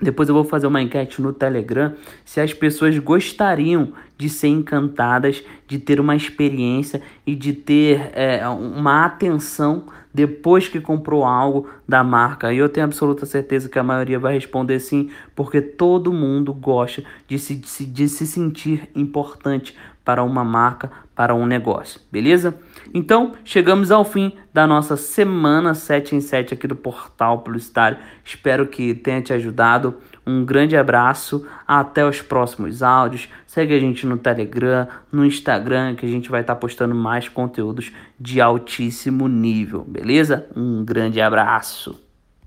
depois 0.03 0.29
eu 0.29 0.35
vou 0.35 0.43
fazer 0.43 0.67
uma 0.67 0.81
enquete 0.81 1.21
no 1.21 1.33
Telegram 1.33 1.93
se 2.23 2.39
as 2.39 2.53
pessoas 2.53 2.97
gostariam 2.99 3.93
de 4.17 4.29
ser 4.29 4.49
encantadas, 4.49 5.43
de 5.67 5.79
ter 5.79 5.99
uma 5.99 6.15
experiência 6.15 7.01
e 7.25 7.35
de 7.35 7.53
ter 7.53 8.11
é, 8.13 8.47
uma 8.47 9.05
atenção 9.05 9.85
depois 10.13 10.67
que 10.67 10.79
comprou 10.79 11.25
algo 11.25 11.67
da 11.87 12.03
marca. 12.03 12.53
E 12.53 12.57
eu 12.57 12.69
tenho 12.69 12.85
absoluta 12.85 13.25
certeza 13.25 13.67
que 13.67 13.79
a 13.79 13.83
maioria 13.83 14.19
vai 14.19 14.35
responder 14.35 14.79
sim, 14.79 15.09
porque 15.35 15.59
todo 15.59 16.13
mundo 16.13 16.53
gosta 16.53 17.03
de 17.27 17.39
se, 17.39 17.55
de 17.55 17.67
se, 17.67 17.85
de 17.85 18.07
se 18.07 18.27
sentir 18.27 18.87
importante 18.95 19.75
para 20.05 20.23
uma 20.23 20.43
marca, 20.43 20.91
para 21.15 21.35
um 21.35 21.45
negócio, 21.45 22.01
beleza? 22.11 22.55
Então, 22.93 23.33
chegamos 23.43 23.91
ao 23.91 24.03
fim 24.03 24.33
da 24.53 24.65
nossa 24.65 24.97
semana 24.97 25.73
7 25.73 26.15
em 26.15 26.21
7 26.21 26.53
aqui 26.53 26.67
do 26.67 26.75
Portal 26.75 27.39
Publicitário. 27.39 27.97
Espero 28.23 28.67
que 28.67 28.93
tenha 28.93 29.21
te 29.21 29.33
ajudado. 29.33 29.95
Um 30.25 30.45
grande 30.45 30.77
abraço, 30.77 31.45
até 31.67 32.05
os 32.05 32.21
próximos 32.21 32.81
áudios. 32.81 33.29
Segue 33.45 33.75
a 33.75 33.79
gente 33.79 34.05
no 34.05 34.17
Telegram, 34.17 34.87
no 35.11 35.25
Instagram, 35.25 35.95
que 35.95 36.05
a 36.05 36.09
gente 36.09 36.29
vai 36.29 36.41
estar 36.41 36.55
tá 36.55 36.59
postando 36.59 36.95
mais 36.95 37.27
conteúdos 37.27 37.91
de 38.19 38.39
altíssimo 38.41 39.27
nível, 39.27 39.83
beleza? 39.83 40.47
Um 40.55 40.83
grande 40.83 41.19
abraço. 41.19 42.02